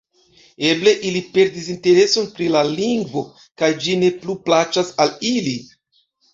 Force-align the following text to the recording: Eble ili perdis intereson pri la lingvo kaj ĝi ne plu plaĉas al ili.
Eble 0.69 0.93
ili 1.09 1.21
perdis 1.35 1.67
intereson 1.73 2.25
pri 2.39 2.49
la 2.57 2.65
lingvo 2.71 3.25
kaj 3.63 3.71
ĝi 3.87 3.97
ne 4.03 4.13
plu 4.25 4.39
plaĉas 4.51 4.93
al 5.07 5.17
ili. 5.37 5.59